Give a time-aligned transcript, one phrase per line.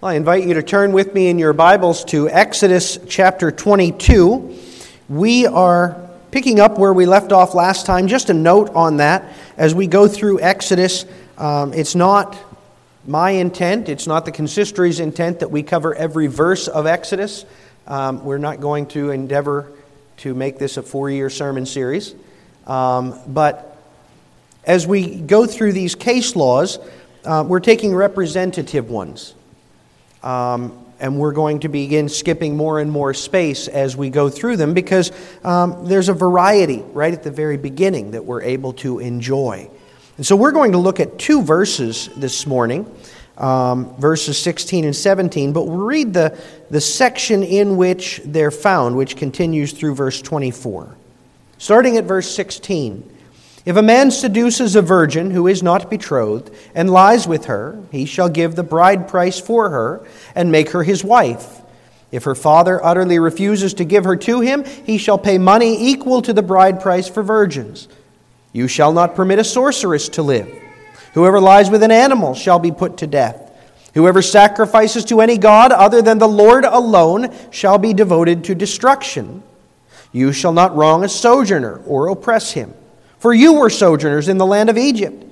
[0.00, 4.56] I invite you to turn with me in your Bibles to Exodus chapter 22.
[5.08, 8.06] We are picking up where we left off last time.
[8.06, 9.24] Just a note on that
[9.56, 11.04] as we go through Exodus.
[11.36, 12.38] Um, it's not
[13.08, 17.44] my intent, it's not the consistory's intent that we cover every verse of Exodus.
[17.88, 19.72] Um, we're not going to endeavor
[20.18, 22.14] to make this a four year sermon series.
[22.68, 23.76] Um, but
[24.62, 26.78] as we go through these case laws,
[27.24, 29.34] uh, we're taking representative ones.
[30.22, 34.56] Um, and we're going to begin skipping more and more space as we go through
[34.56, 35.12] them because
[35.44, 39.70] um, there's a variety right at the very beginning that we're able to enjoy.
[40.16, 42.92] And so we're going to look at two verses this morning,
[43.36, 46.36] um, verses 16 and 17, but we'll read the,
[46.70, 50.96] the section in which they're found, which continues through verse 24.
[51.58, 53.17] Starting at verse 16.
[53.64, 58.04] If a man seduces a virgin who is not betrothed and lies with her, he
[58.04, 61.60] shall give the bride price for her and make her his wife.
[62.10, 66.22] If her father utterly refuses to give her to him, he shall pay money equal
[66.22, 67.88] to the bride price for virgins.
[68.52, 70.48] You shall not permit a sorceress to live.
[71.12, 73.44] Whoever lies with an animal shall be put to death.
[73.94, 79.42] Whoever sacrifices to any god other than the Lord alone shall be devoted to destruction.
[80.12, 82.72] You shall not wrong a sojourner or oppress him.
[83.18, 85.24] For you were sojourners in the land of Egypt.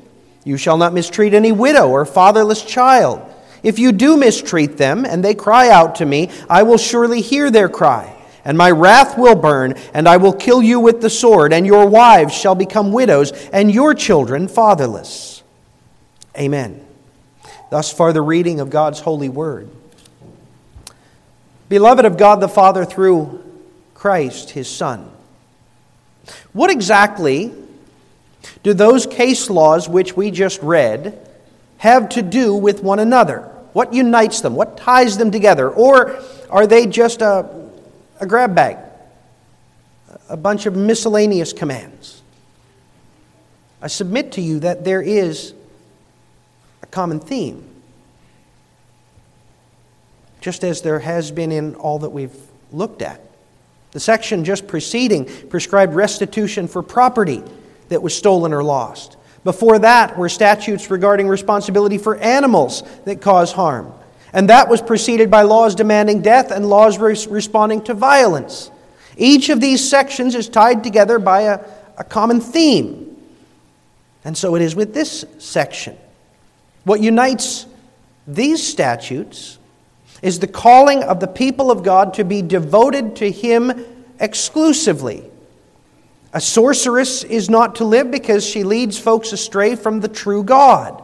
[0.44, 3.20] You shall not mistreat any widow or fatherless child.
[3.62, 7.50] If you do mistreat them, and they cry out to me, I will surely hear
[7.50, 11.52] their cry, and my wrath will burn, and I will kill you with the sword,
[11.52, 15.42] and your wives shall become widows, and your children fatherless.
[16.38, 16.86] Amen.
[17.70, 19.68] Thus far, the reading of God's holy word.
[21.68, 23.42] Beloved of God the Father through
[23.94, 25.10] Christ, his Son.
[26.52, 27.52] What exactly
[28.62, 31.18] do those case laws which we just read
[31.78, 33.40] have to do with one another?
[33.72, 34.54] What unites them?
[34.54, 35.68] What ties them together?
[35.68, 37.70] Or are they just a,
[38.20, 38.78] a grab bag?
[40.28, 42.22] A bunch of miscellaneous commands?
[43.82, 45.52] I submit to you that there is
[46.82, 47.68] a common theme,
[50.40, 52.34] just as there has been in all that we've
[52.72, 53.20] looked at.
[53.92, 57.42] The section just preceding prescribed restitution for property
[57.88, 59.16] that was stolen or lost.
[59.44, 63.92] Before that were statutes regarding responsibility for animals that cause harm.
[64.32, 68.70] And that was preceded by laws demanding death and laws responding to violence.
[69.16, 71.60] Each of these sections is tied together by a,
[71.96, 73.16] a common theme.
[74.24, 75.96] And so it is with this section.
[76.82, 77.66] What unites
[78.26, 79.58] these statutes
[80.22, 83.84] is the calling of the people of God to be devoted to Him
[84.18, 85.30] exclusively
[86.36, 91.02] a sorceress is not to live because she leads folks astray from the true God.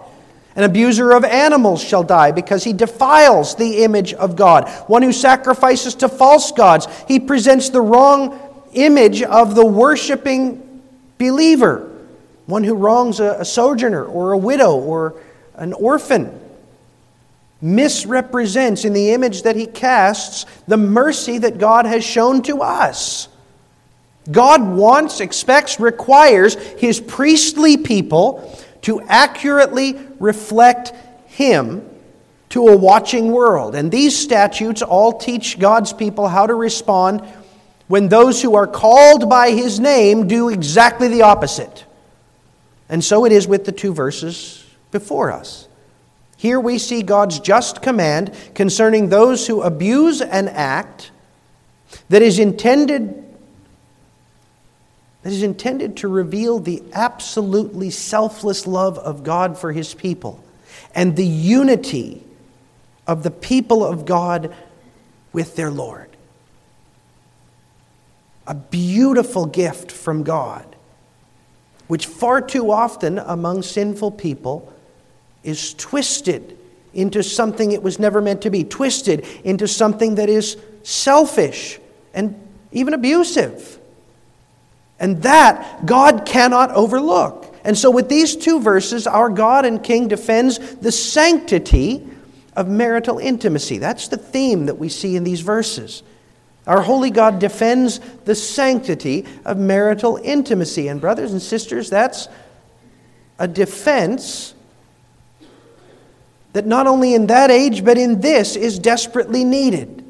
[0.54, 4.68] An abuser of animals shall die because he defiles the image of God.
[4.88, 8.38] One who sacrifices to false gods, he presents the wrong
[8.74, 10.82] image of the worshiping
[11.16, 11.90] believer.
[12.44, 15.14] One who wrongs a, sojourner or a widow or
[15.54, 16.38] an orphan
[17.62, 23.28] misrepresents in the image that he casts the mercy that God has shown to us.
[24.30, 30.92] God wants, expects, requires his priestly people to accurately reflect
[31.26, 31.88] him
[32.50, 33.74] to a watching world.
[33.74, 37.22] And these statutes all teach God's people how to respond
[37.88, 41.84] when those who are called by his name do exactly the opposite.
[42.88, 45.66] And so it is with the two verses before us.
[46.36, 51.10] Here we see God's just command concerning those who abuse an act
[52.08, 53.21] that is intended
[55.22, 60.42] that is intended to reveal the absolutely selfless love of God for his people
[60.94, 62.24] and the unity
[63.06, 64.54] of the people of God
[65.32, 66.08] with their Lord.
[68.46, 70.76] A beautiful gift from God,
[71.86, 74.72] which far too often among sinful people
[75.44, 76.58] is twisted
[76.92, 81.78] into something it was never meant to be, twisted into something that is selfish
[82.12, 82.38] and
[82.72, 83.78] even abusive.
[85.02, 87.54] And that God cannot overlook.
[87.64, 92.08] And so, with these two verses, our God and King defends the sanctity
[92.54, 93.78] of marital intimacy.
[93.78, 96.04] That's the theme that we see in these verses.
[96.68, 100.86] Our holy God defends the sanctity of marital intimacy.
[100.86, 102.28] And, brothers and sisters, that's
[103.40, 104.54] a defense
[106.52, 110.01] that not only in that age, but in this is desperately needed.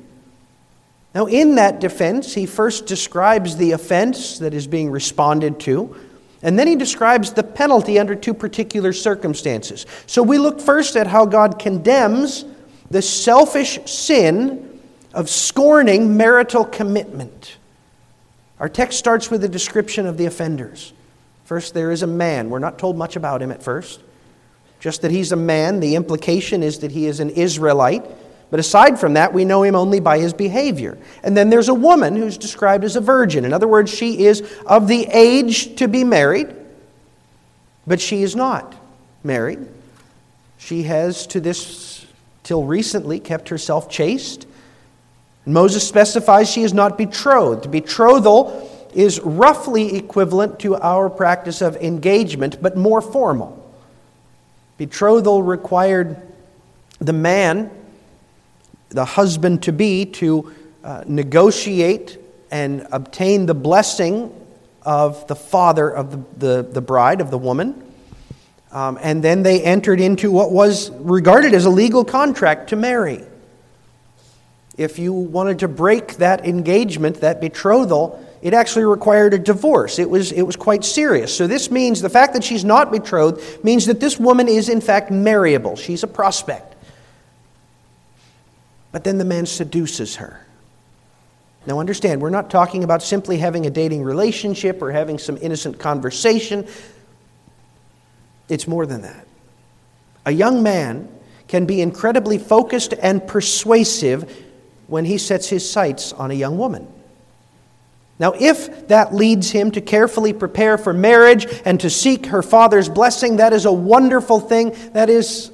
[1.14, 5.94] Now, in that defense, he first describes the offense that is being responded to,
[6.42, 9.86] and then he describes the penalty under two particular circumstances.
[10.06, 12.44] So we look first at how God condemns
[12.90, 14.80] the selfish sin
[15.14, 17.58] of scorning marital commitment.
[18.58, 20.92] Our text starts with a description of the offenders.
[21.44, 22.48] First, there is a man.
[22.48, 24.00] We're not told much about him at first.
[24.80, 25.80] Just that he's a man.
[25.80, 28.04] The implication is that he is an Israelite.
[28.52, 30.98] But aside from that, we know him only by his behavior.
[31.22, 33.46] And then there's a woman who's described as a virgin.
[33.46, 36.54] In other words, she is of the age to be married,
[37.86, 38.74] but she is not
[39.24, 39.66] married.
[40.58, 42.04] She has, to this,
[42.42, 44.46] till recently, kept herself chaste.
[45.46, 47.70] Moses specifies she is not betrothed.
[47.70, 53.58] Betrothal is roughly equivalent to our practice of engagement, but more formal.
[54.76, 56.20] Betrothal required
[56.98, 57.70] the man,
[58.92, 60.52] the husband to be, to
[60.84, 62.18] uh, negotiate
[62.50, 64.32] and obtain the blessing
[64.82, 67.82] of the father of the, the, the bride, of the woman.
[68.70, 73.22] Um, and then they entered into what was regarded as a legal contract to marry.
[74.76, 79.98] If you wanted to break that engagement, that betrothal, it actually required a divorce.
[79.98, 81.36] It was, it was quite serious.
[81.36, 84.80] So, this means the fact that she's not betrothed means that this woman is, in
[84.80, 85.76] fact, marriable.
[85.76, 86.71] She's a prospect.
[88.92, 90.46] But then the man seduces her.
[91.66, 95.78] Now, understand, we're not talking about simply having a dating relationship or having some innocent
[95.78, 96.66] conversation.
[98.48, 99.26] It's more than that.
[100.26, 101.08] A young man
[101.48, 104.44] can be incredibly focused and persuasive
[104.88, 106.86] when he sets his sights on a young woman.
[108.18, 112.88] Now, if that leads him to carefully prepare for marriage and to seek her father's
[112.88, 114.76] blessing, that is a wonderful thing.
[114.92, 115.50] That is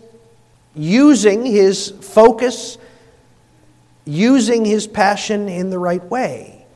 [0.75, 2.79] using his focus,
[4.09, 6.67] using his passion in the right way.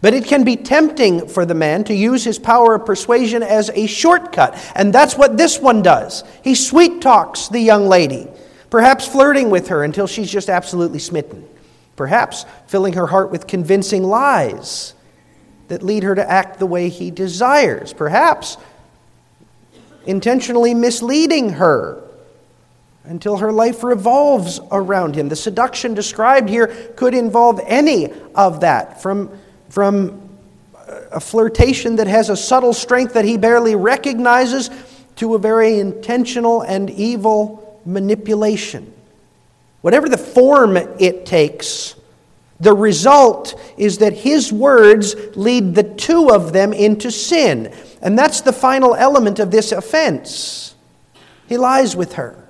[0.00, 3.70] But it can be tempting for the man to use his power of persuasion as
[3.74, 4.56] a shortcut.
[4.74, 6.24] And that's what this one does.
[6.42, 8.28] He sweet talks the young lady,
[8.70, 11.48] perhaps flirting with her until she's just absolutely smitten
[11.96, 14.94] perhaps filling her heart with convincing lies
[15.68, 18.56] that lead her to act the way he desires, perhaps
[20.06, 22.02] intentionally misleading her
[23.04, 25.28] until her life revolves around him.
[25.28, 29.30] The seduction described here could involve any of that, from,
[29.68, 30.28] from
[30.76, 34.70] uh, a flirtation that has a subtle strength that he barely recognizes
[35.16, 38.92] to a very intentional and evil manipulation.
[39.80, 41.96] Whatever the form it takes,
[42.60, 47.74] the result is that his words lead the two of them into sin.
[48.00, 50.76] And that's the final element of this offense.
[51.48, 52.41] He lies with her.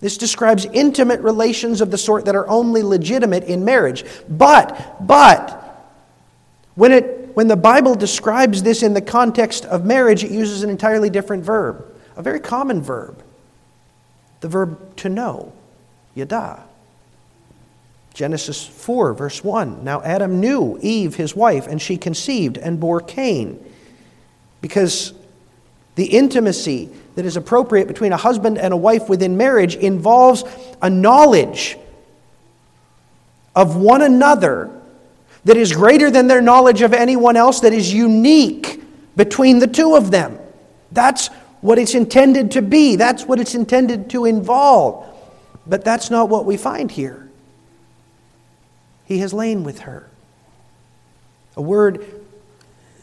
[0.00, 4.04] This describes intimate relations of the sort that are only legitimate in marriage.
[4.28, 5.56] But, but,
[6.74, 10.70] when, it, when the Bible describes this in the context of marriage, it uses an
[10.70, 11.84] entirely different verb,
[12.16, 13.22] a very common verb
[14.40, 15.52] the verb to know
[16.14, 16.62] yada.
[18.12, 19.84] Genesis 4, verse 1.
[19.84, 23.64] Now Adam knew Eve, his wife, and she conceived and bore Cain.
[24.60, 25.14] Because
[25.94, 30.44] the intimacy that is appropriate between a husband and a wife within marriage involves
[30.80, 31.76] a knowledge
[33.54, 34.70] of one another
[35.44, 38.82] that is greater than their knowledge of anyone else, that is unique
[39.16, 40.38] between the two of them.
[40.92, 41.28] That's
[41.60, 45.06] what it's intended to be, that's what it's intended to involve.
[45.66, 47.28] But that's not what we find here.
[49.04, 50.08] He has lain with her.
[51.56, 52.06] A word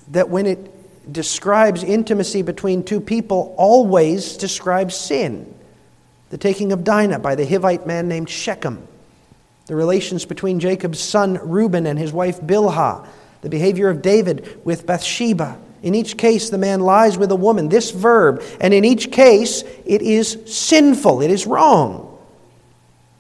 [0.10, 0.72] that, when it
[1.12, 5.54] describes intimacy between two people, always describes sin.
[6.30, 8.88] The taking of Dinah by the Hivite man named Shechem,
[9.68, 13.08] the relations between Jacob's son Reuben and his wife Bilhah,
[13.42, 15.60] the behavior of David with Bathsheba.
[15.84, 19.64] In each case, the man lies with a woman, this verb, and in each case,
[19.86, 22.07] it is sinful, it is wrong.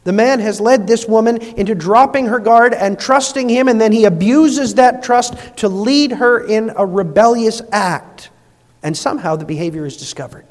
[0.07, 3.91] The man has led this woman into dropping her guard and trusting him, and then
[3.91, 8.29] he abuses that trust to lead her in a rebellious act.
[8.81, 10.45] And somehow the behavior is discovered.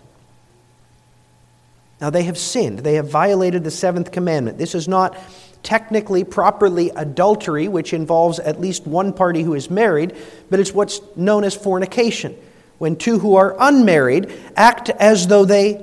[2.03, 4.59] Now they have sinned, they have violated the seventh commandment.
[4.59, 5.17] This is not
[5.63, 10.15] technically, properly adultery, which involves at least one party who is married,
[10.51, 12.37] but it's what's known as fornication,
[12.77, 15.83] when two who are unmarried act as though they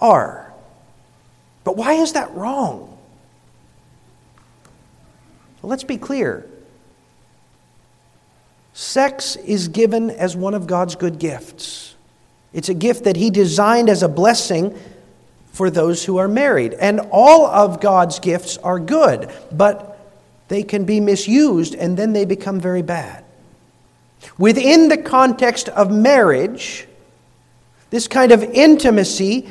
[0.00, 0.52] are.
[1.62, 2.90] But why is that wrong?
[5.64, 6.46] Well, let's be clear.
[8.74, 11.94] Sex is given as one of God's good gifts.
[12.52, 14.78] It's a gift that He designed as a blessing
[15.52, 16.74] for those who are married.
[16.74, 19.98] And all of God's gifts are good, but
[20.48, 23.24] they can be misused and then they become very bad.
[24.36, 26.86] Within the context of marriage,
[27.88, 29.48] this kind of intimacy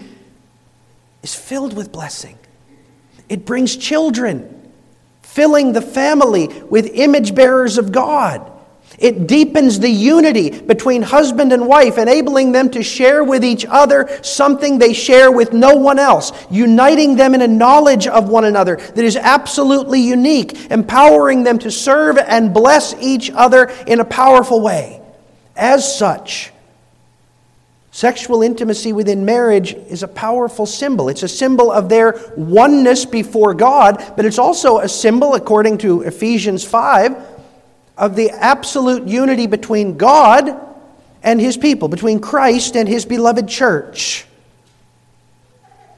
[1.24, 2.38] is filled with blessing.
[3.30, 4.63] It brings children,
[5.34, 8.52] filling the family with image bearers of God.
[9.00, 14.20] It deepens the unity between husband and wife, enabling them to share with each other
[14.22, 18.76] something they share with no one else, uniting them in a knowledge of one another
[18.76, 24.62] that is absolutely unique, empowering them to serve and bless each other in a powerful
[24.62, 25.02] way.
[25.56, 26.53] As such,
[27.94, 31.10] Sexual intimacy within marriage is a powerful symbol.
[31.10, 36.02] It's a symbol of their oneness before God, but it's also a symbol, according to
[36.02, 37.16] Ephesians 5,
[37.96, 40.60] of the absolute unity between God
[41.22, 44.26] and his people, between Christ and his beloved church.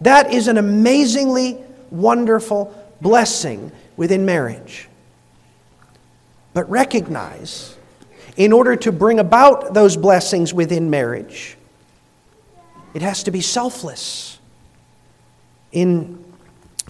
[0.01, 1.57] That is an amazingly
[1.91, 4.89] wonderful blessing within marriage.
[6.53, 7.73] But recognize,
[8.35, 11.54] in order to bring about those blessings within marriage,
[12.95, 14.39] it has to be selfless.
[15.73, 16.23] In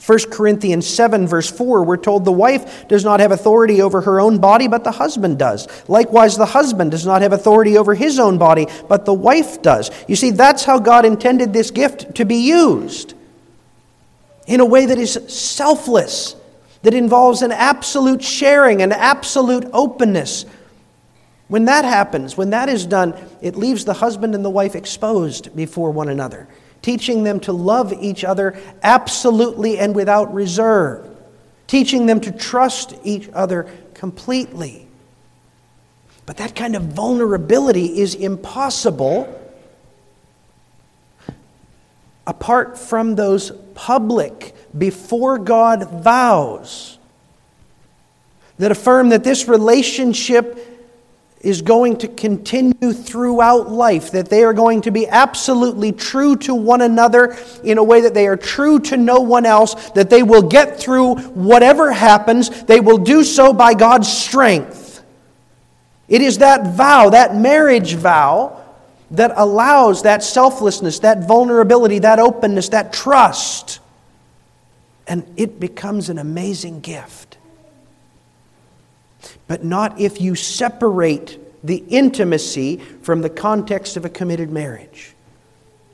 [0.05, 4.21] 1 Corinthians 7, verse 4, we're told the wife does not have authority over her
[4.21, 5.67] own body, but the husband does.
[5.89, 9.89] Likewise, the husband does not have authority over his own body, but the wife does.
[10.07, 13.15] You see, that's how God intended this gift to be used
[14.45, 16.35] in a way that is selfless,
[16.83, 20.45] that involves an absolute sharing, an absolute openness.
[21.47, 25.55] When that happens, when that is done, it leaves the husband and the wife exposed
[25.55, 26.47] before one another
[26.85, 31.03] teaching them to love each other absolutely and without reserve,
[31.65, 34.85] teaching them to trust each other completely.
[36.27, 39.41] But that kind of vulnerability is impossible
[42.27, 46.99] apart from those public, before God vows
[48.59, 50.74] that affirm that this relationship
[51.45, 56.55] is going to continue throughout life, that they are going to be absolutely true to
[56.55, 60.23] one another in a way that they are true to no one else, that they
[60.23, 65.03] will get through whatever happens, they will do so by God's strength.
[66.07, 68.63] It is that vow, that marriage vow,
[69.11, 73.79] that allows that selflessness, that vulnerability, that openness, that trust.
[75.07, 77.37] And it becomes an amazing gift
[79.47, 85.15] but not if you separate the intimacy from the context of a committed marriage.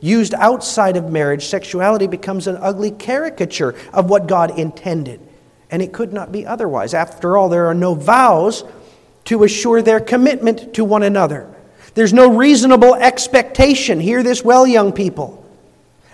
[0.02, 5.22] Used outside of marriage, sexuality becomes an ugly caricature of what God intended.
[5.70, 6.94] And it could not be otherwise.
[6.94, 8.64] After all, there are no vows
[9.26, 11.48] to assure their commitment to one another.
[11.94, 14.00] There's no reasonable expectation.
[14.00, 15.41] Hear this well, young people.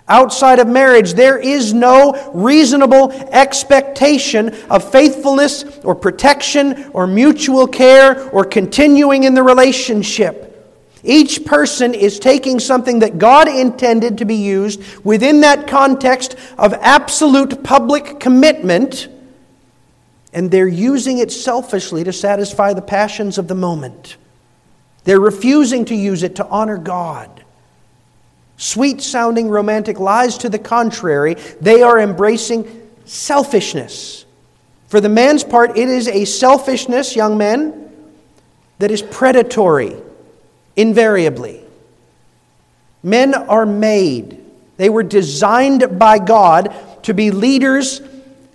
[0.10, 8.30] Outside of marriage, there is no reasonable expectation of faithfulness or protection or mutual care
[8.30, 10.46] or continuing in the relationship.
[11.04, 16.74] Each person is taking something that God intended to be used within that context of
[16.74, 19.10] absolute public commitment,
[20.34, 24.18] and they're using it selfishly to satisfy the passions of the moment.
[25.04, 27.44] They're refusing to use it to honor God.
[28.58, 34.26] Sweet sounding romantic lies to the contrary, they are embracing selfishness.
[34.88, 37.92] For the man's part, it is a selfishness, young men,
[38.80, 39.96] that is predatory,
[40.76, 41.64] invariably.
[43.04, 44.44] Men are made,
[44.78, 46.74] they were designed by God
[47.04, 48.02] to be leaders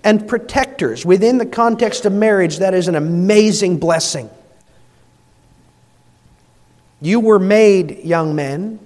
[0.03, 2.59] and protectors within the context of marriage.
[2.59, 4.29] That is an amazing blessing.
[7.01, 8.79] You were made, young men,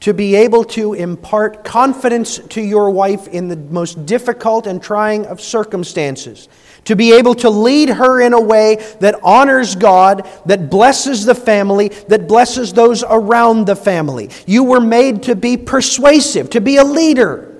[0.00, 5.26] to be able to impart confidence to your wife in the most difficult and trying
[5.26, 6.48] of circumstances,
[6.84, 11.34] to be able to lead her in a way that honors God, that blesses the
[11.34, 14.30] family, that blesses those around the family.
[14.46, 17.52] You were made to be persuasive, to be a leader.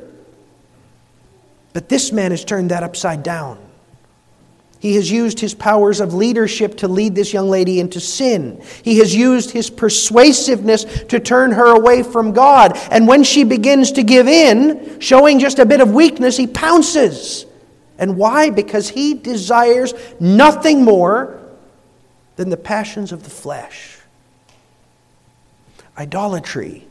[1.72, 3.65] But this man has turned that upside down.
[4.78, 8.62] He has used his powers of leadership to lead this young lady into sin.
[8.82, 12.78] He has used his persuasiveness to turn her away from God.
[12.90, 17.46] And when she begins to give in, showing just a bit of weakness, he pounces.
[17.98, 18.50] And why?
[18.50, 21.40] Because he desires nothing more
[22.36, 23.98] than the passions of the flesh.
[25.96, 26.86] Idolatry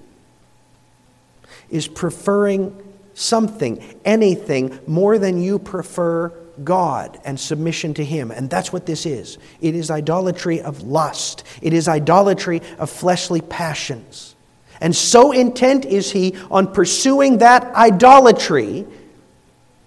[1.69, 2.75] is preferring
[3.13, 6.33] something, anything, more than you prefer
[6.63, 8.31] God and submission to Him.
[8.31, 13.41] And that's what this is it is idolatry of lust, it is idolatry of fleshly
[13.41, 14.35] passions.
[14.81, 18.85] And so intent is he on pursuing that idolatry.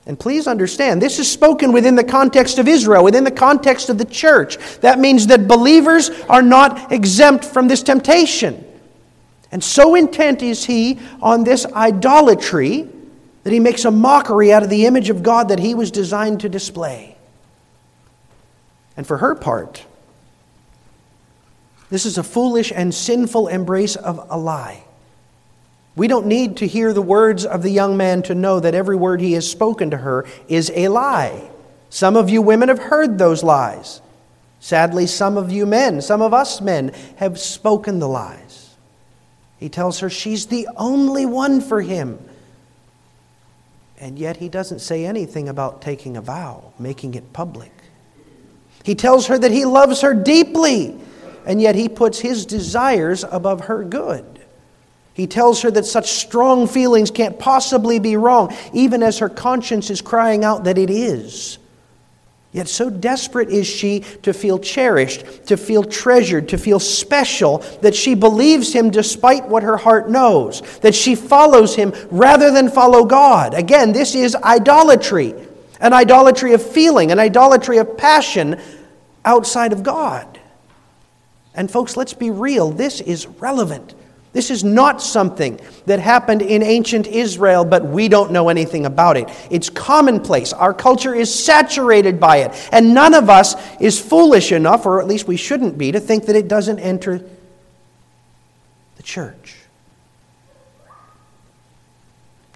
[0.07, 3.99] And please understand, this is spoken within the context of Israel, within the context of
[3.99, 4.57] the church.
[4.81, 8.65] That means that believers are not exempt from this temptation.
[9.53, 12.89] And so intent is he on this idolatry
[13.49, 16.41] that he makes a mockery out of the image of God that he was designed
[16.41, 17.17] to display.
[18.95, 19.87] And for her part,
[21.89, 24.85] this is a foolish and sinful embrace of a lie.
[25.97, 28.97] We don't need to hear the words of the young man to know that every
[28.97, 31.49] word he has spoken to her is a lie.
[31.89, 34.03] Some of you women have heard those lies.
[34.61, 38.77] Sadly, some of you men, some of us men, have spoken the lies.
[39.59, 42.28] He tells her she's the only one for him.
[44.01, 47.73] And yet he doesn't say anything about taking a vow, making it public.
[48.85, 50.97] He tells her that he loves her deeply,
[51.45, 54.25] and yet he puts his desires above her good.
[55.15, 59.91] He tells her that such strong feelings can't possibly be wrong, even as her conscience
[59.91, 61.59] is crying out that it is.
[62.59, 67.95] Yet, so desperate is she to feel cherished, to feel treasured, to feel special, that
[67.95, 73.05] she believes him despite what her heart knows, that she follows him rather than follow
[73.05, 73.55] God.
[73.55, 75.37] Again, this is idolatry
[75.81, 78.61] an idolatry of feeling, an idolatry of passion
[79.25, 80.41] outside of God.
[81.55, 83.95] And, folks, let's be real this is relevant.
[84.33, 89.17] This is not something that happened in ancient Israel, but we don't know anything about
[89.17, 89.29] it.
[89.51, 90.53] It's commonplace.
[90.53, 92.69] Our culture is saturated by it.
[92.71, 96.27] And none of us is foolish enough, or at least we shouldn't be, to think
[96.27, 97.25] that it doesn't enter
[98.97, 99.57] the church.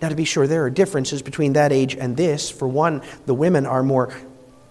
[0.03, 2.51] Now, to be sure, there are differences between that age and this.
[2.51, 4.13] For one, the women are more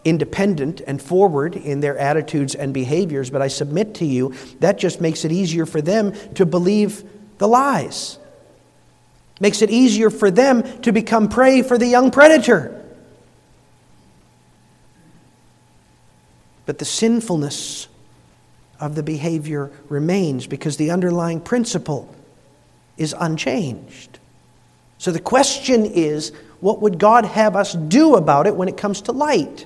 [0.03, 5.01] independent and forward in their attitudes and behaviors, but I submit to you that just
[5.01, 7.03] makes it easier for them to believe
[7.37, 8.17] the lies.
[9.39, 12.77] Makes it easier for them to become prey for the young predator.
[16.65, 17.87] But the sinfulness
[18.79, 22.13] of the behavior remains because the underlying principle
[22.97, 24.19] is unchanged.
[24.97, 29.01] So the question is what would God have us do about it when it comes
[29.03, 29.65] to light?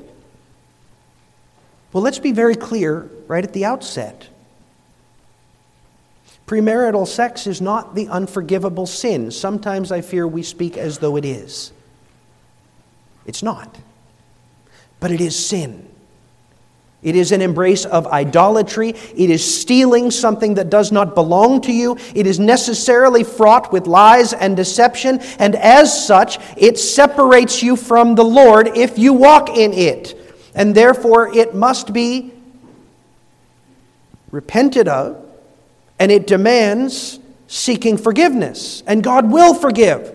[1.95, 4.27] Well, let's be very clear right at the outset.
[6.45, 9.31] Premarital sex is not the unforgivable sin.
[9.31, 11.71] Sometimes I fear we speak as though it is.
[13.25, 13.77] It's not.
[14.99, 15.88] But it is sin.
[17.01, 18.89] It is an embrace of idolatry.
[18.89, 21.95] It is stealing something that does not belong to you.
[22.13, 28.15] It is necessarily fraught with lies and deception, and as such, it separates you from
[28.15, 30.24] the Lord if you walk in it
[30.55, 32.33] and therefore it must be
[34.31, 35.23] repented of,
[35.99, 40.13] and it demands seeking forgiveness, and God will forgive.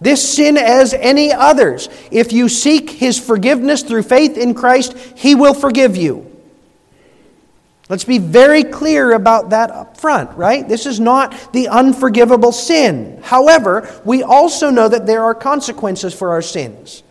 [0.00, 5.34] This sin, as any others, if you seek His forgiveness through faith in Christ, He
[5.34, 6.24] will forgive you.
[7.88, 10.68] Let's be very clear about that up front, right?
[10.68, 13.18] This is not the unforgivable sin.
[13.22, 17.02] However, we also know that there are consequences for our sins.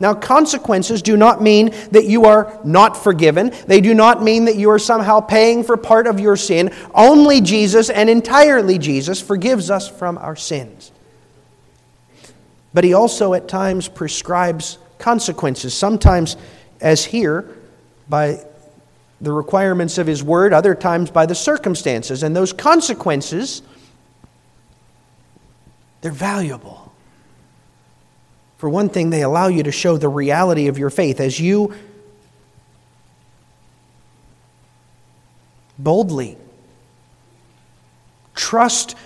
[0.00, 3.52] Now, consequences do not mean that you are not forgiven.
[3.66, 6.72] They do not mean that you are somehow paying for part of your sin.
[6.92, 10.90] Only Jesus and entirely Jesus forgives us from our sins.
[12.72, 16.36] But he also at times prescribes consequences, sometimes,
[16.80, 17.56] as here,
[18.08, 18.44] by
[19.20, 22.24] the requirements of his word, other times by the circumstances.
[22.24, 23.62] And those consequences,
[26.00, 26.83] they're valuable.
[28.64, 31.74] For one thing, they allow you to show the reality of your faith as you
[35.78, 36.38] boldly
[38.34, 38.96] trust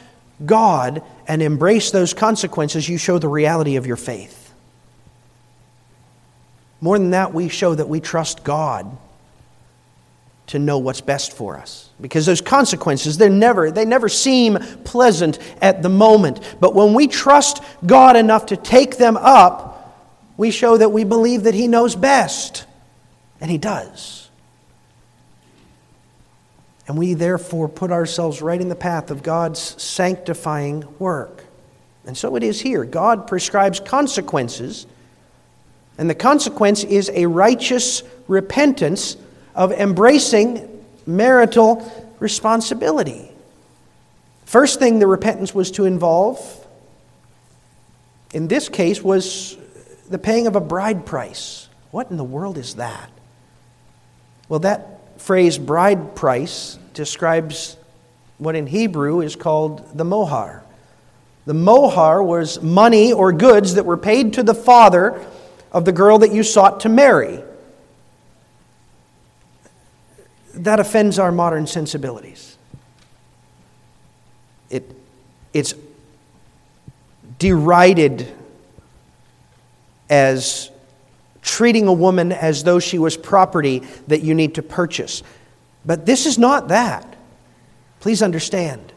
[0.46, 4.54] God and embrace those consequences, you show the reality of your faith.
[6.80, 8.96] More than that, we show that we trust God
[10.48, 11.90] to know what's best for us.
[12.00, 16.40] Because those consequences they're never they never seem pleasant at the moment.
[16.60, 19.68] But when we trust god enough to take them up
[20.36, 22.64] we show that we believe that he knows best.
[23.40, 24.30] And he does.
[26.86, 31.44] And we therefore put ourselves right in the path of god's sanctifying work.
[32.06, 32.84] And so it is here.
[32.84, 34.86] God prescribes consequences
[35.98, 39.16] and the consequence is a righteous repentance
[39.58, 41.84] of embracing marital
[42.20, 43.28] responsibility.
[44.44, 46.38] First thing the repentance was to involve,
[48.32, 49.58] in this case, was
[50.08, 51.68] the paying of a bride price.
[51.90, 53.10] What in the world is that?
[54.48, 57.76] Well, that phrase, bride price, describes
[58.38, 60.62] what in Hebrew is called the mohar.
[61.46, 65.20] The mohar was money or goods that were paid to the father
[65.72, 67.42] of the girl that you sought to marry
[70.54, 72.56] that offends our modern sensibilities.
[74.70, 74.90] It,
[75.52, 75.74] it's
[77.38, 78.32] derided
[80.10, 80.70] as
[81.42, 85.22] treating a woman as though she was property that you need to purchase.
[85.84, 87.16] But this is not that.
[88.00, 88.92] Please understand.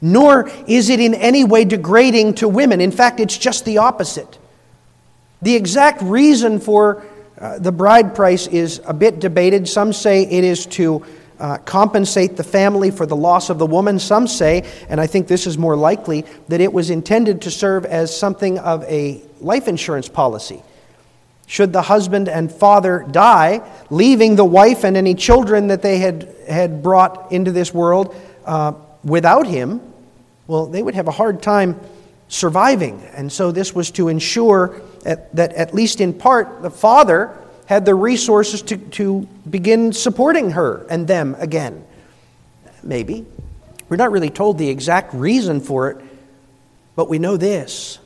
[0.00, 2.80] Nor is it in any way degrading to women.
[2.80, 4.38] In fact, it's just the opposite.
[5.42, 7.04] The exact reason for
[7.42, 9.68] uh, the bride price is a bit debated.
[9.68, 11.04] Some say it is to
[11.40, 13.98] uh, compensate the family for the loss of the woman.
[13.98, 17.84] Some say, and I think this is more likely, that it was intended to serve
[17.84, 20.62] as something of a life insurance policy.
[21.48, 26.32] Should the husband and father die, leaving the wife and any children that they had,
[26.48, 28.14] had brought into this world
[28.46, 29.80] uh, without him,
[30.46, 31.80] well, they would have a hard time
[32.28, 33.02] surviving.
[33.14, 37.36] And so this was to ensure at, that, at least in part, the father
[37.66, 41.84] had the resources to, to begin supporting her and them again.
[42.82, 43.26] Maybe.
[43.88, 45.98] We're not really told the exact reason for it,
[46.96, 47.98] but we know this.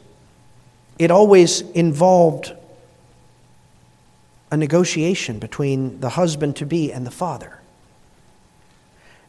[0.98, 2.52] It always involved
[4.50, 7.61] a negotiation between the husband to be and the father.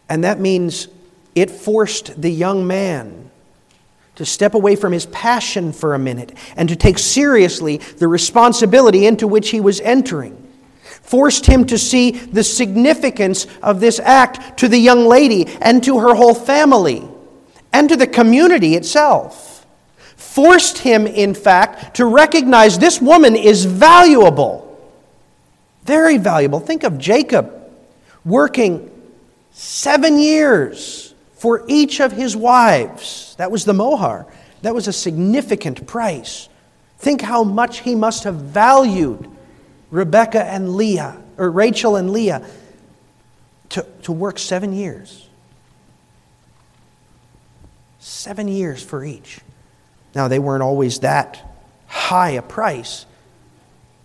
[0.09, 0.87] And that means
[1.35, 3.29] it forced the young man
[4.17, 9.05] to step away from his passion for a minute and to take seriously the responsibility
[9.05, 10.43] into which he was entering.
[10.83, 15.99] Forced him to see the significance of this act to the young lady and to
[15.99, 17.07] her whole family
[17.71, 19.65] and to the community itself.
[20.15, 24.63] Forced him, in fact, to recognize this woman is valuable.
[25.83, 26.59] Very valuable.
[26.59, 27.53] Think of Jacob
[28.25, 28.91] working
[29.51, 31.06] seven years
[31.37, 33.35] for each of his wives.
[33.37, 34.25] That was the mohar.
[34.63, 36.49] That was a significant price.
[36.97, 39.29] Think how much he must have valued
[39.91, 42.45] Rebecca and Leah, or Rachel and Leah,
[43.69, 45.27] to, to work seven years.
[47.99, 49.39] Seven years for each.
[50.15, 53.05] Now, they weren't always that high a price,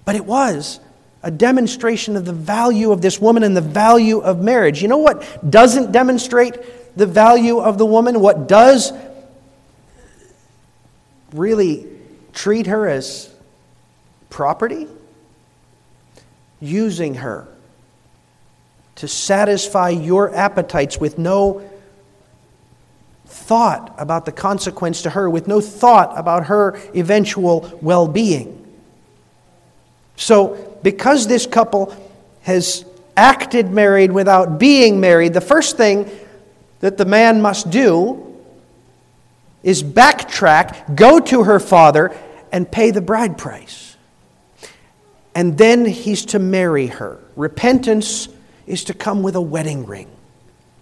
[0.05, 0.81] but it was
[1.23, 4.83] a demonstration of the value of this woman and the value of marriage.
[4.83, 6.57] You know what doesn't demonstrate
[6.97, 8.93] the value of the woman, what does
[11.33, 11.87] really
[12.33, 13.33] treat her as
[14.31, 14.89] property,
[16.61, 17.49] using her
[18.97, 21.69] to satisfy your appetites with no
[23.27, 28.59] thought about the consequence to her, with no thought about her eventual well being.
[30.17, 31.97] So, because this couple
[32.43, 32.85] has
[33.17, 36.11] acted married without being married, the first thing
[36.83, 38.37] that the man must do
[39.63, 42.15] is backtrack, go to her father,
[42.51, 43.97] and pay the bride price.
[45.35, 47.19] And then he's to marry her.
[47.37, 48.29] Repentance
[48.67, 50.11] is to come with a wedding ring.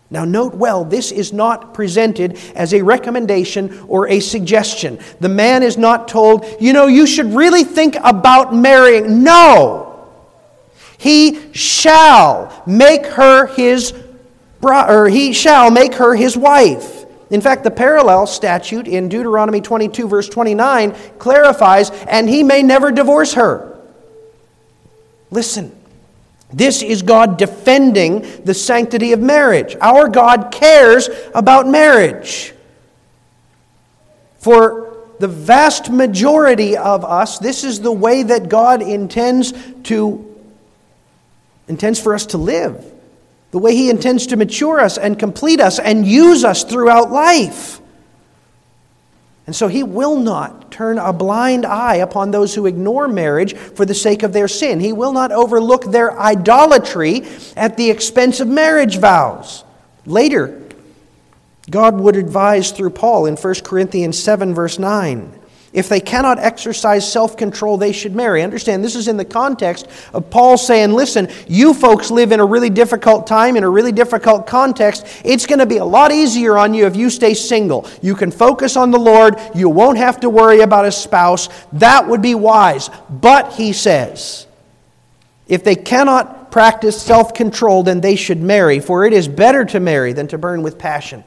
[0.08, 4.98] Now, note well, this is not presented as a recommendation or a suggestion.
[5.20, 9.22] The man is not told, you know, you should really think about marrying.
[9.22, 10.08] No!
[10.96, 13.92] He shall make her his
[14.62, 17.06] or he shall make her his wife.
[17.30, 22.90] In fact, the parallel statute in Deuteronomy 22, verse 29, clarifies, and he may never
[22.90, 23.78] divorce her.
[25.30, 25.74] Listen,
[26.52, 29.76] this is God defending the sanctity of marriage.
[29.80, 32.52] Our God cares about marriage.
[34.40, 39.52] For the vast majority of us, this is the way that God intends
[39.84, 40.26] to
[41.68, 42.84] intends for us to live
[43.50, 47.80] the way He intends to mature us and complete us and use us throughout life.
[49.46, 53.84] And so He will not turn a blind eye upon those who ignore marriage for
[53.84, 54.80] the sake of their sin.
[54.80, 57.22] He will not overlook their idolatry
[57.56, 59.64] at the expense of marriage vows.
[60.06, 60.62] Later,
[61.68, 65.39] God would advise through Paul in 1 Corinthians 7, verse 9
[65.72, 68.42] if they cannot exercise self control, they should marry.
[68.42, 72.44] Understand, this is in the context of Paul saying, listen, you folks live in a
[72.44, 75.06] really difficult time, in a really difficult context.
[75.24, 77.88] It's going to be a lot easier on you if you stay single.
[78.02, 81.48] You can focus on the Lord, you won't have to worry about a spouse.
[81.74, 82.90] That would be wise.
[83.09, 84.48] But, he says,
[85.46, 89.78] if they cannot practice self control, then they should marry, for it is better to
[89.78, 91.22] marry than to burn with passion.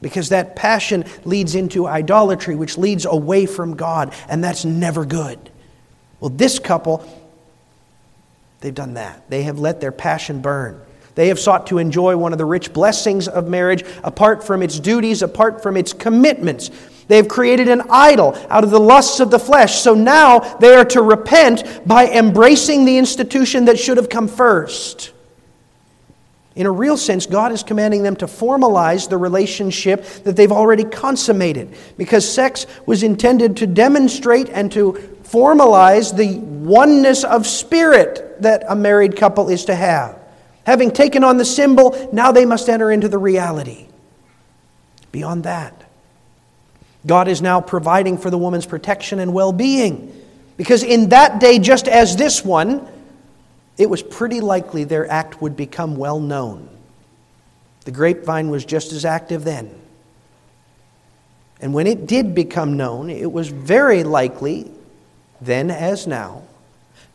[0.00, 5.50] Because that passion leads into idolatry, which leads away from God, and that's never good.
[6.20, 7.04] Well, this couple,
[8.60, 9.28] they've done that.
[9.28, 10.80] They have let their passion burn.
[11.16, 14.78] They have sought to enjoy one of the rich blessings of marriage apart from its
[14.78, 16.70] duties, apart from its commitments.
[17.08, 19.80] They have created an idol out of the lusts of the flesh.
[19.80, 25.12] So now they are to repent by embracing the institution that should have come first
[26.58, 30.82] In a real sense, God is commanding them to formalize the relationship that they've already
[30.82, 38.64] consummated because sex was intended to demonstrate and to formalize the oneness of spirit that
[38.68, 40.18] a married couple is to have.
[40.66, 43.86] Having taken on the symbol, now they must enter into the reality.
[45.12, 45.84] Beyond that,
[47.06, 50.12] God is now providing for the woman's protection and well being.
[50.56, 52.84] Because in that day, just as this one,
[53.78, 56.68] it was pretty likely their act would become well known.
[57.84, 59.74] The grapevine was just as active then.
[61.60, 64.70] And when it did become known, it was very likely,
[65.40, 66.42] then as now,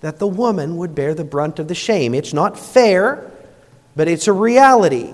[0.02, 2.14] that the woman would bear the brunt of the shame.
[2.14, 3.30] It's not fair,
[3.96, 5.14] but it's a reality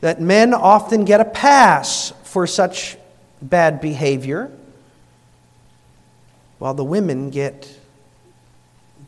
[0.00, 2.96] that men often get a pass for such
[3.42, 4.50] bad behavior,
[6.58, 7.75] while the women get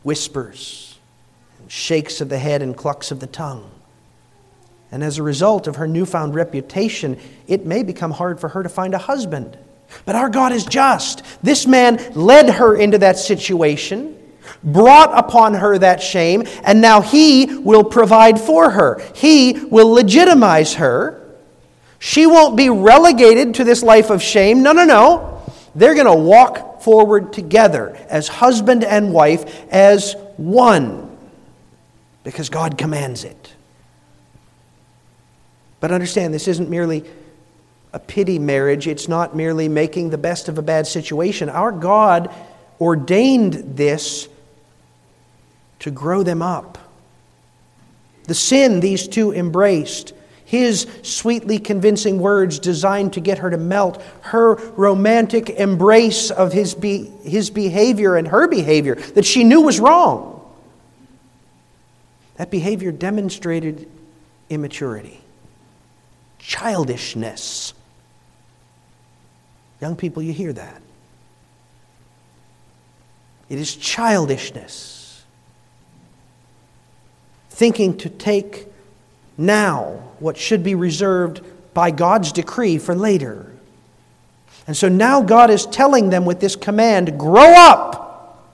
[0.03, 0.97] whispers,
[1.59, 3.69] and shakes of the head, and clucks of the tongue.
[4.91, 8.69] And as a result of her newfound reputation, it may become hard for her to
[8.69, 9.57] find a husband.
[10.05, 11.23] But our God is just.
[11.43, 14.17] This man led her into that situation,
[14.63, 19.01] brought upon her that shame, and now he will provide for her.
[19.15, 21.15] He will legitimize her.
[21.99, 24.63] She won't be relegated to this life of shame.
[24.63, 25.38] No, no, no.
[25.79, 31.17] They're going to walk forward together as husband and wife, as one,
[32.25, 33.55] because God commands it.
[35.79, 37.05] But understand, this isn't merely
[37.93, 41.47] a pity marriage, it's not merely making the best of a bad situation.
[41.47, 42.29] Our God
[42.81, 44.27] ordained this
[45.79, 46.77] to grow them up.
[48.25, 50.11] The sin these two embraced
[50.49, 56.73] his sweetly convincing words designed to get her to melt, her romantic embrace of his,
[56.73, 60.41] be, his behavior and her behavior that she knew was wrong.
[62.37, 63.87] That behavior demonstrated
[64.49, 65.21] immaturity,
[66.39, 67.75] childishness.
[69.79, 70.81] Young people, you hear that.
[73.49, 75.23] It is childishness.
[77.51, 78.68] Thinking to take
[79.39, 81.41] now what should be reserved
[81.73, 83.45] by God's decree for later.
[84.67, 88.45] And so now God is telling them with this command grow up,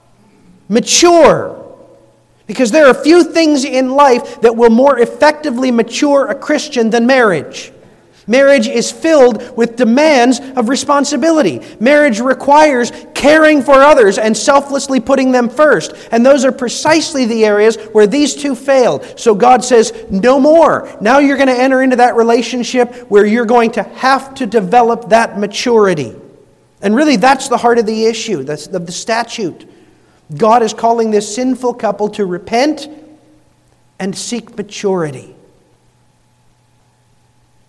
[0.68, 1.62] mature.
[2.46, 7.06] Because there are few things in life that will more effectively mature a Christian than
[7.06, 7.72] marriage.
[8.26, 11.60] Marriage is filled with demands of responsibility.
[11.78, 15.92] Marriage requires caring for others and selflessly putting them first.
[16.10, 19.18] And those are precisely the areas where these two failed.
[19.18, 20.92] So God says, no more.
[21.00, 25.10] Now you're going to enter into that relationship where you're going to have to develop
[25.10, 26.14] that maturity.
[26.82, 29.70] And really, that's the heart of the issue, the, the statute.
[30.36, 32.88] God is calling this sinful couple to repent
[34.00, 35.35] and seek maturity.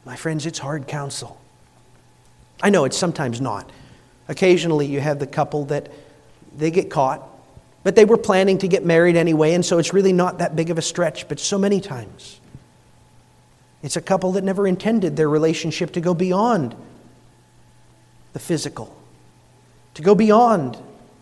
[0.08, 1.38] My friends, it's hard counsel.
[2.64, 3.70] I know it's sometimes not.
[4.30, 5.92] Occasionally, you have the couple that
[6.56, 7.28] they get caught,
[7.84, 10.70] but they were planning to get married anyway, and so it's really not that big
[10.70, 11.28] of a stretch.
[11.28, 12.40] But so many times,
[13.84, 16.74] it's a couple that never intended their relationship to go beyond
[18.32, 18.96] the physical,
[19.96, 20.78] to go beyond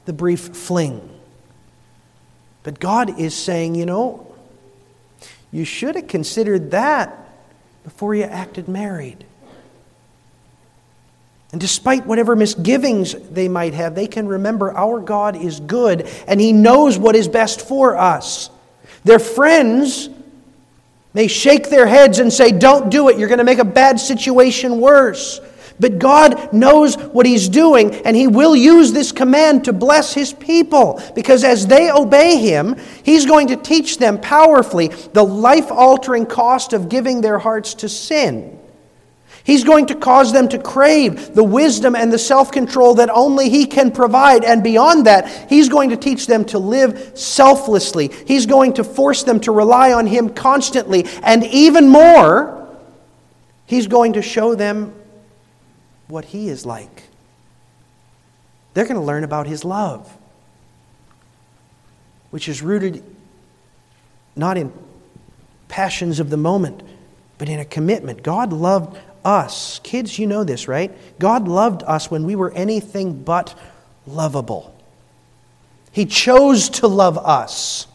[0.05, 1.09] the brief fling.
[2.61, 4.31] But God is saying, you know,
[5.51, 7.24] you should have considered that
[7.85, 9.23] before you acted married.
[11.51, 16.41] And despite whatever misgivings they might have, they can remember our God is good and
[16.41, 18.49] He knows what is best for us.
[19.05, 20.09] Their friends
[21.13, 23.99] may shake their heads and say, Don't do it, you're going to make a bad
[23.99, 25.39] situation worse.
[25.79, 30.31] But God knows what He's doing, and He will use this command to bless His
[30.31, 31.01] people.
[31.13, 36.73] Because as they obey Him, He's going to teach them powerfully the life altering cost
[36.73, 38.57] of giving their hearts to sin.
[39.43, 43.49] He's going to cause them to crave the wisdom and the self control that only
[43.49, 44.43] He can provide.
[44.45, 48.11] And beyond that, He's going to teach them to live selflessly.
[48.25, 51.05] He's going to force them to rely on Him constantly.
[51.21, 52.65] And even more,
[53.65, 54.93] He's going to show them
[56.07, 57.03] what He is like.
[58.73, 60.17] They're going to learn about His love,
[62.31, 63.03] which is rooted
[64.35, 64.71] not in
[65.67, 66.83] passions of the moment,
[67.37, 68.23] but in a commitment.
[68.23, 69.79] God loved us.
[69.83, 70.91] Kids, you know this, right?
[71.19, 73.57] God loved us when we were anything but
[74.05, 74.75] lovable.
[75.91, 77.87] He chose to love us.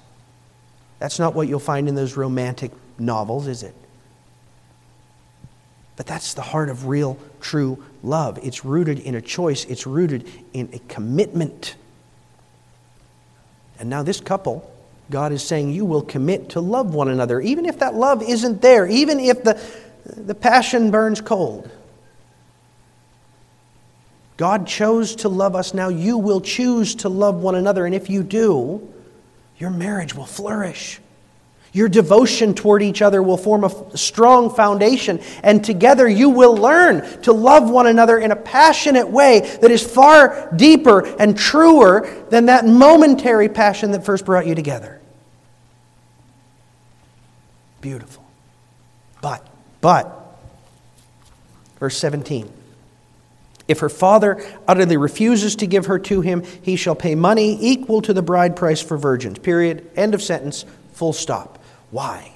[0.98, 3.74] That's not what you'll find in those romantic novels, is it?
[6.00, 8.38] But that's the heart of real, true love.
[8.42, 11.76] It's rooted in a choice, it's rooted in a commitment.
[13.78, 14.72] And now, this couple,
[15.10, 18.62] God is saying you will commit to love one another, even if that love isn't
[18.62, 19.60] there, even if the,
[20.06, 21.70] the passion burns cold.
[24.38, 25.74] God chose to love us.
[25.74, 27.84] Now you will choose to love one another.
[27.84, 28.90] And if you do,
[29.58, 30.98] your marriage will flourish.
[31.72, 37.22] Your devotion toward each other will form a strong foundation, and together you will learn
[37.22, 42.46] to love one another in a passionate way that is far deeper and truer than
[42.46, 45.00] that momentary passion that first brought you together.
[47.80, 48.24] Beautiful.
[49.22, 49.46] But,
[49.80, 50.38] but,
[51.78, 52.52] verse 17.
[53.68, 58.02] If her father utterly refuses to give her to him, he shall pay money equal
[58.02, 59.38] to the bride price for virgins.
[59.38, 59.88] Period.
[59.94, 60.64] End of sentence.
[60.94, 61.59] Full stop.
[61.90, 62.32] Why?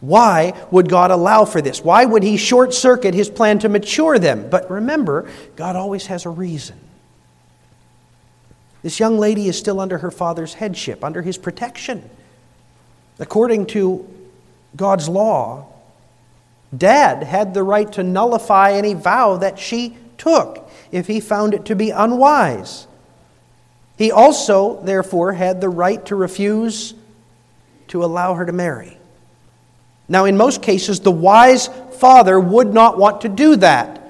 [0.00, 1.82] Why would God allow for this?
[1.82, 4.48] Why would he short circuit his plan to mature them?
[4.50, 6.78] But remember, God always has a reason.
[8.82, 12.08] This young lady is still under her father's headship, under his protection.
[13.18, 14.08] According to
[14.76, 15.66] God's law,
[16.76, 21.64] dad had the right to nullify any vow that she took if he found it
[21.64, 22.86] to be unwise.
[23.96, 26.94] He also, therefore, had the right to refuse
[27.88, 28.96] to allow her to marry.
[30.08, 31.68] Now, in most cases, the wise
[31.98, 34.02] father would not want to do that.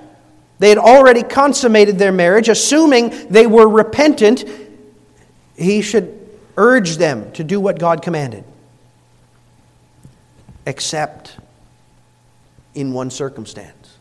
[0.59, 4.45] They had already consummated their marriage, assuming they were repentant.
[5.57, 6.19] He should
[6.57, 8.45] urge them to do what God commanded,
[10.67, 11.37] except
[12.75, 13.97] in one circumstance.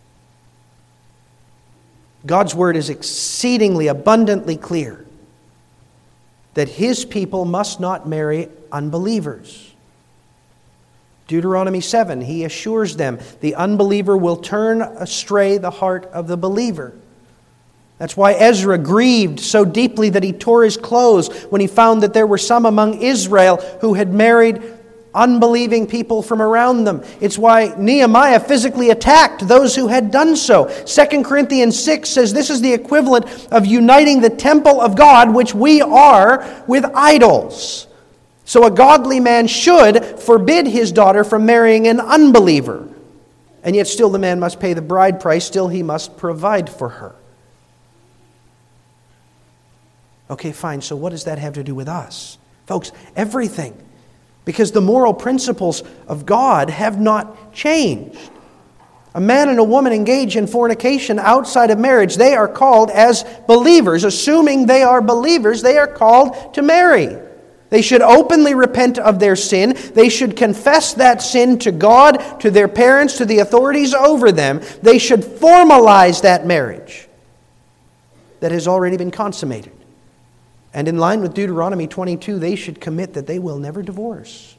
[2.25, 5.04] God's word is exceedingly abundantly clear
[6.55, 9.73] that his people must not marry unbelievers.
[11.27, 16.93] Deuteronomy 7, he assures them the unbeliever will turn astray the heart of the believer.
[17.97, 22.13] That's why Ezra grieved so deeply that he tore his clothes when he found that
[22.13, 24.61] there were some among Israel who had married
[25.15, 27.03] unbelieving people from around them.
[27.21, 30.65] It's why Nehemiah physically attacked those who had done so.
[30.85, 35.55] 2 Corinthians 6 says this is the equivalent of uniting the temple of God, which
[35.55, 37.87] we are, with idols.
[38.43, 42.87] So a godly man should forbid his daughter from marrying an unbeliever.
[43.63, 46.89] And yet, still, the man must pay the bride price, still, he must provide for
[46.89, 47.15] her.
[50.29, 50.81] Okay, fine.
[50.81, 52.37] So, what does that have to do with us?
[52.67, 53.75] Folks, everything
[54.45, 58.31] because the moral principles of God have not changed.
[59.15, 62.15] A man and a woman engage in fornication outside of marriage.
[62.15, 64.03] They are called as believers.
[64.03, 67.17] Assuming they are believers, they are called to marry.
[67.69, 69.75] They should openly repent of their sin.
[69.93, 74.61] They should confess that sin to God, to their parents, to the authorities over them.
[74.81, 77.07] They should formalize that marriage
[78.41, 79.71] that has already been consummated.
[80.75, 84.57] And in line with Deuteronomy 22, they should commit that they will never divorce.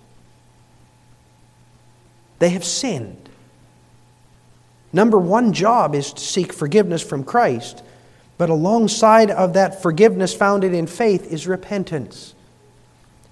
[2.39, 3.29] They have sinned.
[4.95, 7.83] Number one job is to seek forgiveness from Christ,
[8.39, 12.35] but alongside of that forgiveness founded in faith is repentance.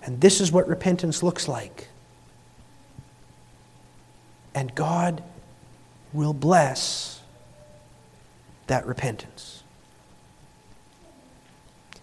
[0.02, 1.88] And this is what repentance looks like.
[4.54, 5.22] And God
[6.12, 7.22] will bless
[8.66, 9.63] that repentance.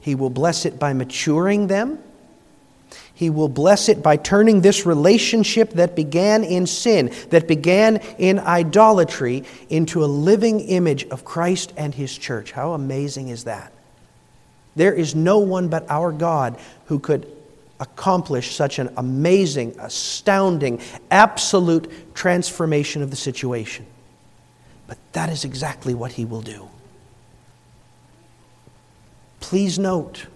[0.02, 2.00] He will bless it by maturing them.
[3.14, 8.40] He will bless it by turning this relationship that began in sin, that began in
[8.40, 12.52] idolatry, into a living image of Christ and His church.
[12.52, 13.72] How amazing is that?
[14.76, 17.28] There is no one but our God who could
[17.80, 23.86] accomplish such an amazing, astounding, absolute transformation of the situation.
[24.88, 26.70] But that is exactly what He will do.
[29.52, 30.28] Please note,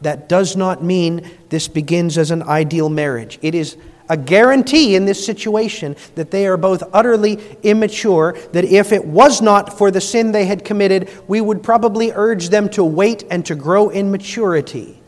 [0.00, 3.38] that does not mean this begins as an ideal marriage.
[3.40, 3.76] It is
[4.08, 9.40] a guarantee in this situation that they are both utterly immature, that if it was
[9.40, 13.46] not for the sin they had committed, we would probably urge them to wait and
[13.46, 15.00] to grow in maturity.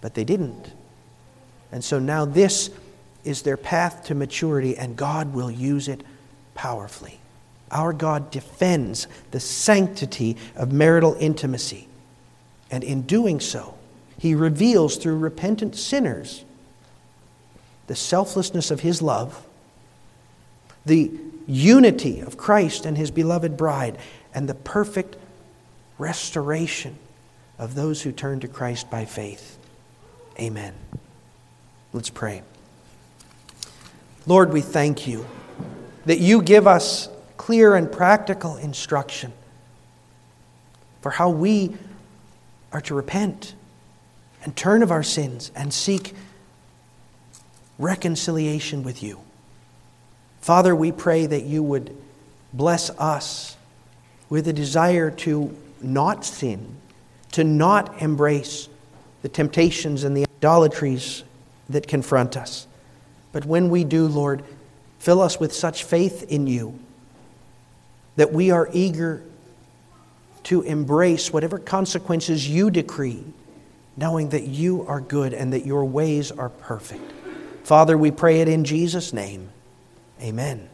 [0.00, 0.72] But they didn't.
[1.70, 2.70] And so now this
[3.22, 6.02] is their path to maturity, and God will use it
[6.56, 7.20] powerfully.
[7.70, 11.86] Our God defends the sanctity of marital intimacy.
[12.70, 13.74] And in doing so,
[14.18, 16.44] he reveals through repentant sinners
[17.86, 19.46] the selflessness of his love,
[20.84, 21.10] the
[21.46, 23.98] unity of Christ and his beloved bride,
[24.34, 25.16] and the perfect
[25.98, 26.98] restoration
[27.58, 29.58] of those who turn to Christ by faith.
[30.38, 30.74] Amen.
[31.92, 32.42] Let's pray.
[34.26, 35.24] Lord, we thank you
[36.04, 39.32] that you give us clear and practical instruction
[41.00, 41.76] for how we
[42.76, 43.54] are to repent
[44.42, 46.14] and turn of our sins and seek
[47.78, 49.18] reconciliation with you.
[50.42, 51.96] Father, we pray that you would
[52.52, 53.56] bless us
[54.28, 56.76] with a desire to not sin,
[57.32, 58.68] to not embrace
[59.22, 61.24] the temptations and the idolatries
[61.70, 62.66] that confront us.
[63.32, 64.44] But when we do, Lord,
[64.98, 66.78] fill us with such faith in you
[68.16, 69.22] that we are eager
[70.46, 73.24] to embrace whatever consequences you decree,
[73.96, 77.12] knowing that you are good and that your ways are perfect.
[77.64, 79.48] Father, we pray it in Jesus' name.
[80.22, 80.68] Amen.